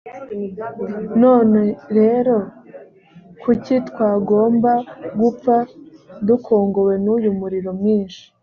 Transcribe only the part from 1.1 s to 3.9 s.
none rero kuki